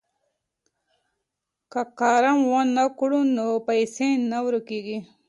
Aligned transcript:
که 1.71 1.81
قمار 1.97 2.23
ونه 2.49 2.85
کړو 2.97 3.19
نو 3.35 3.47
پیسې 3.67 4.09
نه 4.31 4.39
ورکيږي. 4.45 4.97